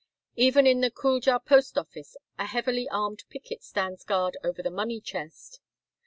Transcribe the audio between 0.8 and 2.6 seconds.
the Kuldja post office a